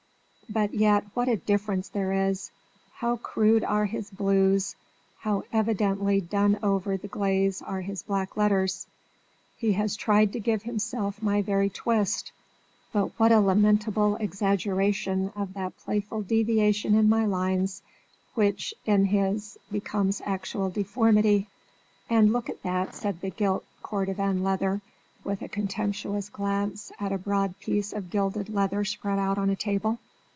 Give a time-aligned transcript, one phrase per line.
[0.53, 2.51] But yet what a difference there is!
[2.95, 4.75] How crude are his blues!
[5.19, 8.85] how evidently done over the glaze are his black letters!
[9.55, 12.33] He has tried to give himself my very twist;
[12.91, 17.81] but what a lamentable exaggeration of that playful deviation in my lines
[18.33, 21.47] which in his becomes actual deformity!"
[22.09, 24.81] "And look at that," said the gilt Cordovan leather,
[25.23, 29.55] with a contemptuous glance at a broad piece of gilded leather spread out on a
[29.55, 29.99] table.